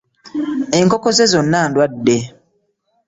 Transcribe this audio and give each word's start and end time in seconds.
Enkoko 0.79 1.09
ze 1.15 1.25
zonna 1.31 1.59
ndwadde. 1.69 2.17